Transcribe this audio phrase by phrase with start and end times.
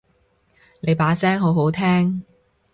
[0.79, 2.23] 你把聲好好聽